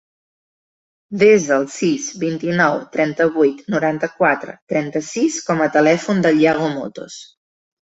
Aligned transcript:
Desa 1.23 1.51
el 1.61 1.67
sis, 1.73 2.07
vint-i-nou, 2.23 2.79
trenta-vuit, 2.97 3.61
noranta-quatre, 3.75 4.57
trenta-sis 4.75 5.39
com 5.51 5.65
a 5.69 5.71
telèfon 5.79 6.27
del 6.27 6.45
Yago 6.49 6.75
Motos. 6.75 7.23